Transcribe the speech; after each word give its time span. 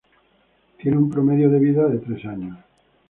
Tienen 0.79 0.97
un 0.99 1.11
promedio 1.11 1.47
de 1.51 1.59
vida 1.59 1.87
de 1.87 1.99
tres 1.99 2.25
años. 2.25 2.57